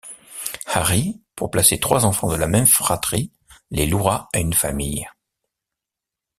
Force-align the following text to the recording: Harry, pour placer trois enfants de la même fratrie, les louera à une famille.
Harry, 0.65 1.21
pour 1.35 1.51
placer 1.51 1.79
trois 1.79 2.05
enfants 2.05 2.29
de 2.31 2.35
la 2.35 2.47
même 2.47 2.65
fratrie, 2.65 3.31
les 3.69 3.85
louera 3.85 4.29
à 4.33 4.39
une 4.39 4.51
famille. 4.53 5.07